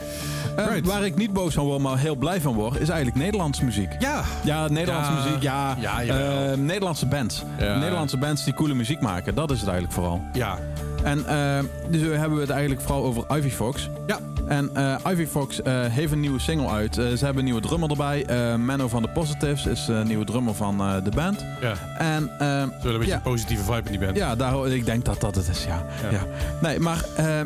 [0.57, 0.87] Eh, Right.
[0.87, 3.93] waar ik niet boos van word, maar heel blij van word, is eigenlijk Nederlandse muziek.
[3.99, 5.25] Ja, Ja, Nederlandse Ja.
[5.25, 5.77] muziek, ja.
[5.79, 7.43] Ja, Nederlandse bands.
[7.59, 7.79] Ja.
[7.79, 10.21] Nederlandse bands die coole muziek maken, dat is het eigenlijk vooral.
[10.33, 10.59] ja.
[11.03, 11.59] En eh,
[11.91, 13.91] dus we hebben het eigenlijk vooral over Ivy Fox.
[14.07, 14.19] Ja.
[14.47, 16.95] En eh, Ivy Fox eh, heeft een nieuwe single uit.
[16.95, 18.25] Ze hebben een nieuwe drummer erbij.
[18.59, 21.45] Menno van de Positives is de nieuwe drummer van de band.
[21.61, 21.75] ja.
[21.99, 23.15] En Zullen een beetje Ja.
[23.15, 24.17] een positieve vibe in die band.
[24.17, 25.83] ja, daar, ik denk dat dat het is, ja.
[26.03, 26.11] Ja.
[26.11, 26.23] ja.
[26.61, 27.05] Nee, maar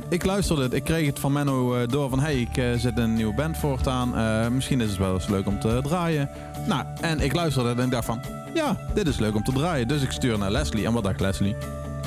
[0.08, 0.72] ik luisterde het.
[0.72, 2.20] Ik kreeg het van Menno door van...
[2.20, 4.14] hey, ik zet een nieuwe band voortaan.
[4.54, 6.28] Misschien is het wel eens leuk om te draaien.
[6.66, 8.20] Nou, en ik luisterde en ik dacht van...
[8.54, 9.88] ja, dit is leuk om te draaien.
[9.88, 10.86] Dus ik stuur naar Leslie.
[10.86, 11.56] En wat dacht Leslie?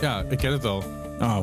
[0.01, 0.83] Ja, ik ken het al.
[1.19, 1.37] Oh,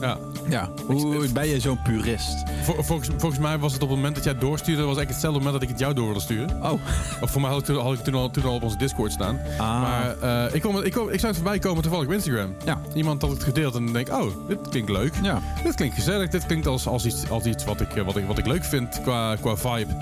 [0.00, 0.16] Ja.
[0.48, 0.68] ja.
[0.86, 2.42] Hoe ben je zo'n purist?
[2.62, 5.10] Vol- volgens, volgens mij was het op het moment dat jij het doorstuurde, was eigenlijk
[5.10, 6.62] hetzelfde moment dat ik het jou door wilde sturen.
[6.62, 6.72] Oh.
[7.20, 9.12] Of voor mij had ik toen, had ik toen, al, toen al op onze Discord
[9.12, 9.38] staan.
[9.58, 9.80] Ah.
[9.80, 12.54] Maar eh, ik, kom, ik, kom, ik zou het voorbij komen toevallig op Instagram.
[12.64, 12.80] Ja.
[12.94, 15.12] Iemand had het gedeeld en dan denk ik, oh, dit klinkt leuk.
[15.22, 15.40] Ja.
[15.64, 16.28] Dit klinkt gezellig.
[16.28, 18.64] Dit klinkt als, als iets, als iets wat, ik, eh, wat, ik, wat ik leuk
[18.64, 19.92] vind qua, qua vibe.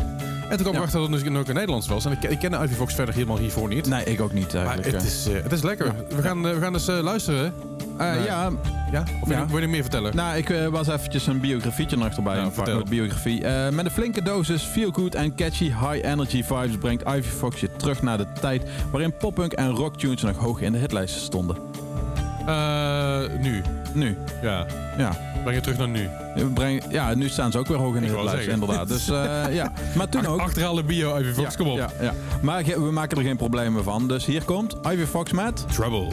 [0.49, 2.05] En toen kwam ik achter dat het dus ook in Nederlands was.
[2.05, 3.87] En ik, ik ken Ivy Fox verder helemaal hiervoor niet.
[3.89, 4.97] Nee, ik ook niet maar eigenlijk.
[4.97, 5.95] het is, eh, het is lekker.
[6.17, 7.53] We, gaan, eh, we gaan dus eh, luisteren.
[7.99, 8.25] Eh, nee.
[8.25, 8.51] Ja,
[8.93, 9.01] Ja?
[9.21, 9.43] Of wil Ja.
[9.43, 10.17] je- wil je meer vertellen?
[10.17, 12.37] nou, ik eh, was eventjes een biografietje nog erbij.
[12.37, 12.77] Ja, een vertel.
[12.77, 13.45] met biografie.
[13.45, 17.61] Eh, met een flinke dosis feel good en catchy high energy vibes brengt Ivy Fox
[17.61, 21.57] je terug naar de tijd waarin poppunk en rocktunes nog hoog in de hitlijsten stonden.
[22.49, 23.63] Eh, nu.
[23.93, 24.67] Nu, Ja.
[24.99, 25.17] ja.
[25.43, 26.09] Breng je terug naar nu.
[26.55, 28.53] Breng, ja, nu staan ze ook weer hoog in de zeggen.
[28.53, 28.89] inderdaad.
[28.89, 30.41] Dus eh, ja, maar toen ook.
[30.41, 31.77] Achterhalen bio, Ivy Fox, ja, kom op.
[31.77, 32.13] Ja, ja.
[32.41, 34.09] Maar we maken er geen problemen van.
[34.09, 35.65] Dus hier komt Ivy Fox met...
[35.75, 36.09] Trouble.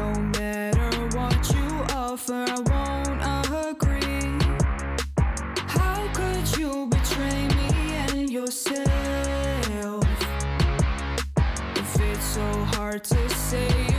[0.00, 3.20] No matter what you offer, I won't
[3.68, 4.32] agree.
[5.66, 8.88] How could you betray me and yourself?
[11.76, 13.89] If it's so hard to say,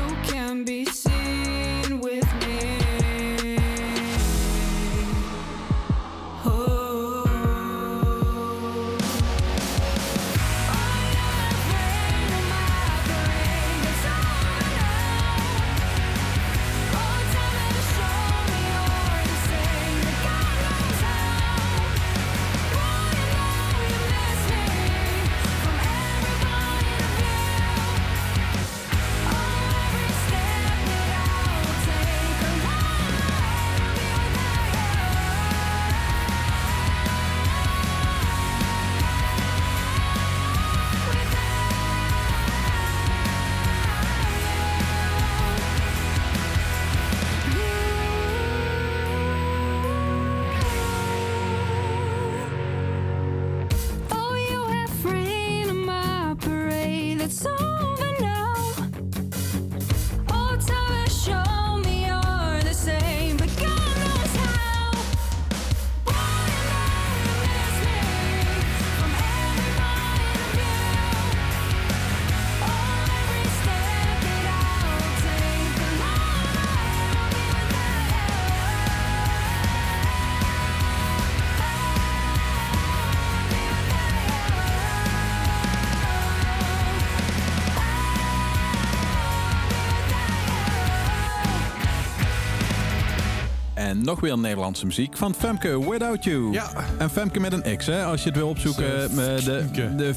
[93.91, 96.51] En nog weer Nederlandse muziek van Femke Without You.
[96.51, 96.69] Ja.
[96.97, 99.09] En Femke met een X, hè, als je het wil opzoeken.
[99.09, 100.13] Zo, met de, de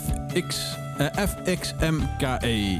[0.46, 2.78] X, eh, FXMKE.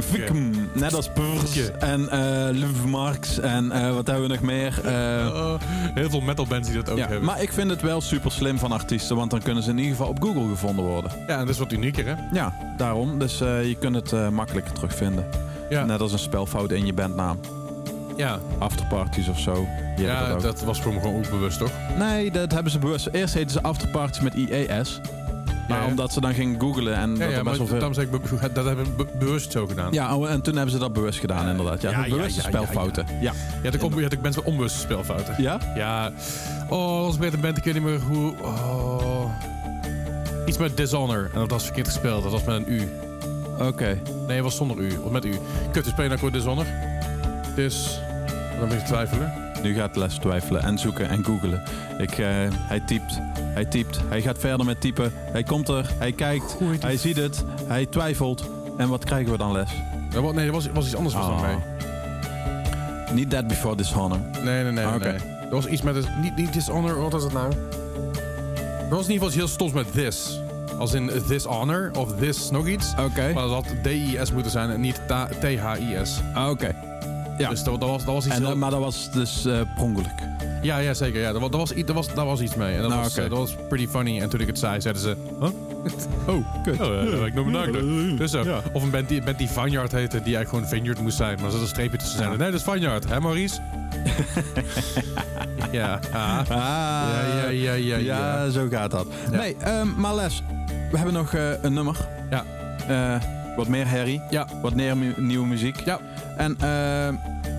[0.00, 0.70] Fikum.
[0.74, 4.80] Net als Purs en eh Marx en eh, wat hebben we nog meer?
[4.84, 5.54] Eh, Oh,
[5.94, 7.06] heel veel metalbands die dat ook ja.
[7.06, 7.24] hebben.
[7.24, 9.96] Maar ik vind het wel super slim van artiesten, want dan kunnen ze in ieder
[9.96, 11.10] geval op Google gevonden worden.
[11.26, 12.14] Ja, en dat is wat unieker, hè?
[12.32, 13.18] Ja, daarom.
[13.18, 15.26] Dus eh, je kunt het eh, makkelijker terugvinden.
[15.70, 17.38] Ja, Net als een spelfout in je bandnaam.
[18.18, 18.38] Ja.
[18.58, 19.52] Afterparties of zo.
[19.96, 20.66] Die hebben ja dat dat, ook.
[20.66, 21.70] was voor me gewoon onbewust, toch?
[21.98, 23.08] Nee, dat hebben ze bewust.
[23.12, 25.00] Eerst heten ze afterparties met IES.
[25.68, 25.90] Maar Ja, ja.
[25.90, 27.76] omdat ze dan gingen googlen en Ja, dat ja er best wel veel...
[27.76, 29.92] daarom zei ik, be- dat hebben we be- bewust zo gedaan.
[29.92, 31.82] Ja, oh, en toen hebben ze dat bewust gedaan, Ja, inderdaad.
[31.82, 33.06] Ja, ja, ja, bewuste ja, ja, spelfouten.
[33.20, 33.32] Ja.
[33.62, 35.34] Je had ook, je ook mensen met onbewuste spelfouten.
[35.42, 35.58] Ja?
[35.74, 36.12] Ja.
[36.68, 38.34] Oh, als een band, ik weet niet meer hoe...
[38.42, 39.24] Oh.
[40.46, 41.30] Iets met Dishonor.
[41.32, 42.22] En dat was verkeerd gespeeld.
[42.22, 42.88] Dat was met een U.
[43.58, 44.00] Oké.
[44.26, 44.96] Nee, het was zonder U.
[45.04, 45.38] Of met U.
[45.72, 46.66] Kut, we spelen nou gewoon Dishonor.
[47.54, 48.00] Dus...
[48.58, 49.32] Dan ben ik twijfelen.
[49.62, 51.62] Nu gaat Les twijfelen en zoeken en googelen.
[51.98, 55.12] Ik, eh, hij typt, hij typt, hij gaat verder met typen.
[55.14, 58.44] Hij komt er, hij kijkt, hij ziet het, hij twijfelt.
[58.76, 59.70] En wat krijgen we dan, Les?
[60.10, 61.40] Ja, wat- Nee, er was, was iets anders was Oh.
[61.42, 61.56] mee.
[63.12, 64.18] Niet That Before Dishonor.
[64.44, 64.84] Nee, nee, nee.
[64.84, 65.24] Ah, nee, oké.
[65.24, 65.36] nee.
[65.40, 65.94] Er was iets met...
[65.94, 67.52] het- Niet, niet Dishonor, wat was het nou?
[68.90, 70.40] Er was in ieder geval heel stoms met this.
[70.78, 72.92] Als in this honor of this nog iets.
[73.00, 73.32] Oké.
[73.32, 75.00] Maar dat had D-I-S moeten zijn en niet
[75.40, 76.20] T-H-I-S.
[76.34, 76.74] Ah, Oké.
[77.38, 77.48] Ja.
[77.50, 78.50] Dus dat, dat, was, dat was iets En, heel...
[78.50, 80.26] eh, maar dat was dus eh per ongeluk.
[80.62, 81.20] Ja, ja, zeker.
[81.20, 81.32] Ja.
[81.32, 82.74] Dat, wa- dat was, dat was, daar was iets mee.
[82.74, 84.20] En dat, Nou, was, eh, dat was pretty funny.
[84.20, 85.16] En toen ik het zei, zeiden ze...
[85.40, 85.48] Huh?
[86.34, 86.80] oh, kut.
[86.80, 87.72] Oh, ik nog bedankt.
[88.18, 88.44] Dus zo.
[88.72, 91.36] Of een band die, band die Vineyard heette, die eigenlijk gewoon Vineyard moest zijn.
[91.36, 92.28] Maar er zat een streepje tussen zijn.
[92.38, 93.08] Nee, dat is Vineyard.
[93.08, 93.60] Hè, Maurice?
[95.70, 96.00] ja.
[96.12, 96.38] Ah.
[96.38, 97.98] Ah, Ja, ja, ja, ja, ja.
[98.42, 99.06] ja, zo gaat dat.
[99.30, 99.36] Ja.
[99.38, 100.42] Nee, ehm, maar Les,
[100.90, 101.96] we hebben nog eh, een nummer.
[102.30, 102.44] Ja.
[102.88, 103.22] Eh,
[103.56, 104.22] wat meer herrie.
[104.30, 104.46] Ja.
[104.62, 105.80] Wat meer mu- nieuwe muziek.
[105.84, 105.98] Ja.
[106.38, 107.14] En ehm,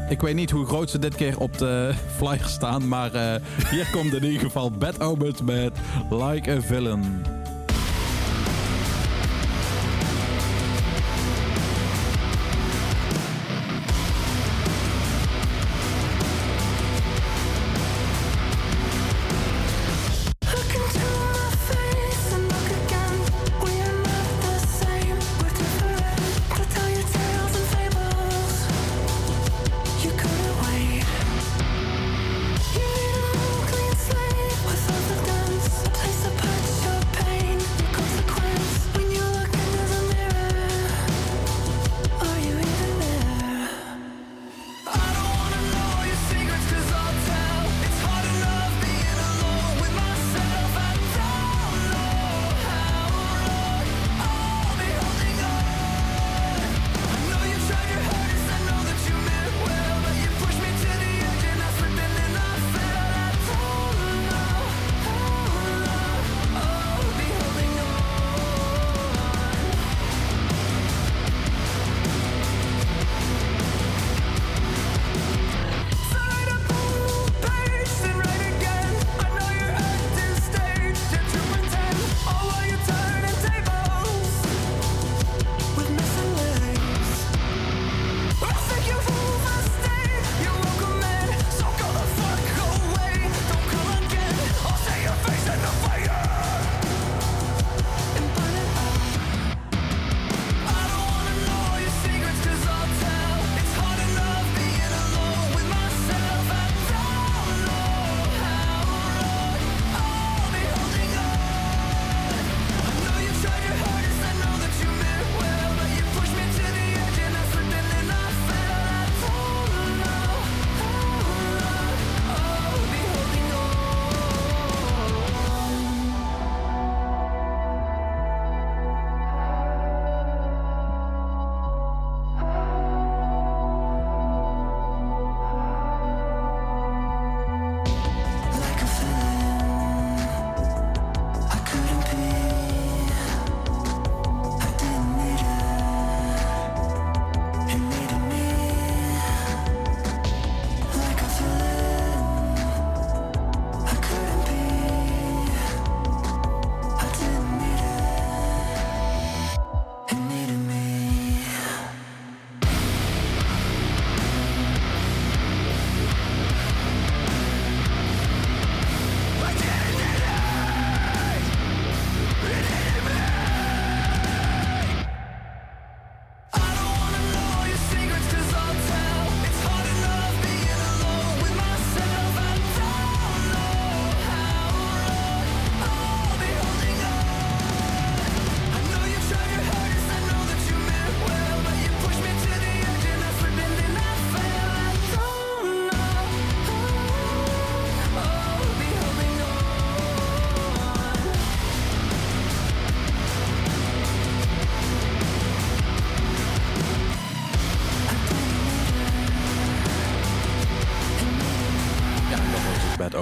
[0.10, 3.90] ik weet niet hoe groot ze dit keer op de flyer staan, maar eh, hier
[3.92, 5.72] komt in ieder geval Bad Omens met
[6.10, 7.39] Like a Villain.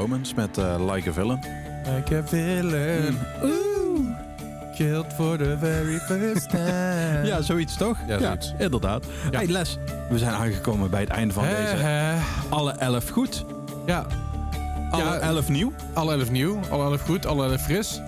[0.08, 1.40] Bad Omens met eh, Like a Villain.
[1.96, 3.18] Like a villain.
[3.44, 4.06] Ooh.
[4.76, 7.22] Killed for the very first time.
[7.26, 7.98] Ja, zoiets toch?
[8.08, 8.54] Ja, zoiets.
[8.58, 9.06] inderdaad.
[9.32, 9.38] Ja.
[9.38, 9.78] Hey Les,
[10.10, 12.16] we zijn aangekomen bij het einde van deze.
[12.50, 13.46] Alle elf goed,
[13.86, 14.06] Ja,
[14.90, 18.02] alle Ja, elf nieuw, alle elf nieuw, alle elf goed, alle elf fris.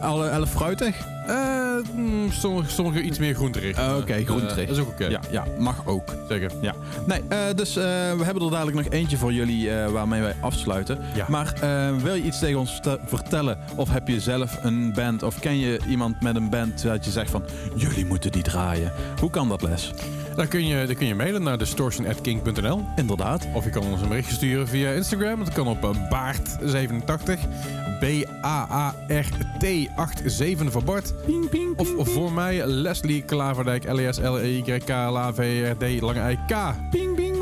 [0.00, 0.96] alle elf fruitig.
[1.26, 3.76] Eh, mm, sommige, sommige iets meer groenterig.
[3.76, 4.66] Eh, oké, Eh, groenterig.
[4.68, 5.06] dat is ook oké.
[5.06, 6.14] Ja, ja, mag ook.
[6.28, 6.50] Zeker.
[6.60, 6.74] Ja.
[7.06, 7.82] Nee, eh, dus eh,
[8.16, 10.98] we hebben er dadelijk nog eentje voor jullie eh, waarmee wij afsluiten.
[11.14, 11.24] Ja.
[11.28, 13.58] Maar eh, wil je iets tegen ons verte- vertellen?
[13.76, 15.22] Of heb je zelf een band?
[15.22, 17.42] Of ken je iemand met een band dat je zegt van...
[17.74, 18.92] Jullie moeten die draaien.
[19.20, 19.90] Hoe kan dat, Les?
[20.38, 22.84] Dan kun je, dan kun je mailen naar distortion.king.nl.
[22.96, 23.46] Inderdaad.
[23.54, 25.44] Of je kan ons een berichtje sturen via Instagram.
[25.44, 27.38] Dat kan op eh, baart87.
[28.00, 31.14] B-A-A-R-T-87 voor Bart.
[31.26, 33.92] Ping, ping, of voor mij Leslie Klaverdijk.
[33.92, 36.00] L-E-S-L-E-Y-K-L-A-V-R-D.
[36.00, 36.74] Lange I-K.
[36.90, 37.36] Ping, ping.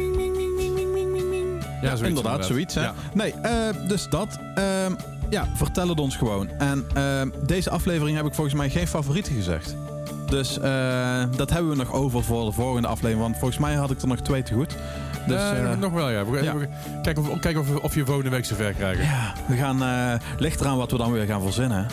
[1.82, 2.74] Ja, zoiets, inderdaad, inderdaad, zoiets.
[2.74, 2.82] Hè?
[2.82, 2.94] Ja.
[3.14, 4.38] Nee, uh, dus dat.
[4.58, 4.86] Uh,
[5.30, 6.48] ja, vertel het ons gewoon.
[6.48, 9.76] En uh, deze aflevering heb ik volgens mij geen favorieten gezegd.
[10.30, 13.20] Dus eh, dat hebben we nog over voor de volgende aflevering.
[13.20, 14.74] Want volgens mij had ik er nog twee te goed.
[15.26, 16.24] Dus eh, nog wel, ja.
[16.26, 16.56] We, ja.
[16.56, 16.68] we-
[17.02, 19.04] kijken of, kijken of, of je volgende week zover krijgen.
[19.04, 20.20] ja, we gaan...
[20.38, 21.86] ligt eraan wat we dan weer gaan verzinnen.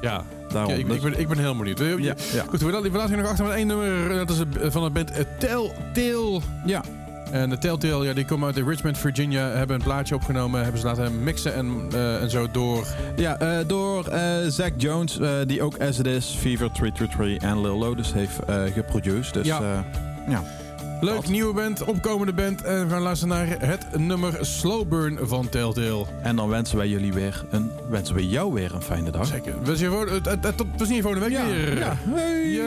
[0.00, 0.22] Ja.
[0.52, 0.72] Daarom.
[0.72, 1.78] Ja, ik, Dus- ik, ben, ik ben heel benieuwd.
[1.78, 2.44] Je- ja, ja.
[2.48, 4.16] Goed, we laten, we laten je nog achter met één nummer.
[4.26, 6.40] Dat is van de band eh, Telltale.
[6.64, 6.82] ja.
[7.30, 9.48] En de Telltale, ja, die komen uit Richmond, Virginia.
[9.48, 10.62] Hebben een plaatje opgenomen.
[10.62, 12.86] Hebben ze laten mixen en, eh, en zo door.
[13.16, 17.76] Ja, eh, door eh Zack Jones, die ook As It Is, Fever 333 en Lil
[17.78, 18.38] Lotus heeft
[18.74, 19.34] geproduced.
[19.34, 19.84] Dus Ja.
[20.28, 20.42] ja.
[21.00, 22.62] Leuk, nieuwe band, opkomende band.
[22.62, 26.04] En we gaan luisteren naar het nummer Slow Burn van Telltale.
[26.22, 29.26] En dan wensen wij jullie weer een, wensen we jou weer een fijne dag.
[29.26, 29.54] Zeker.
[29.62, 31.78] We zien je voor, het, het, het, tot, je volgende week Ja, weer.
[31.78, 31.96] ja.
[32.10, 32.62] Hey, Ja,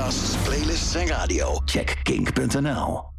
[0.00, 3.09] podcasts, playlists en radio, check kink.nl.